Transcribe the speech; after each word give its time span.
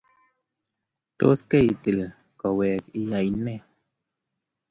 Tos 1.19 1.39
keitil 1.51 1.99
kowek 2.39 2.83
iyae 2.99 3.29
ne? 3.45 3.55